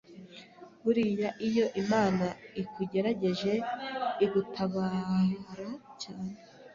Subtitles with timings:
[0.83, 2.25] Buriya iyo Imana
[2.61, 3.53] ikugerageje
[4.25, 5.01] igutabara
[6.01, 6.33] cyane